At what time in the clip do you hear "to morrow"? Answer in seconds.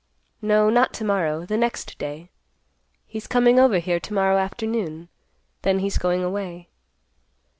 0.93-1.45, 3.99-4.37